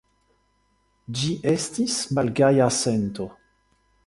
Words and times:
Ĝi 1.19 1.29
estis 1.53 1.99
malgaja 2.19 2.71
sento. 2.79 3.31